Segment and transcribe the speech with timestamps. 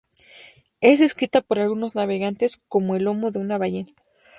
[0.79, 3.93] Es descrita por algunos navegantes como el lomo de una ballena.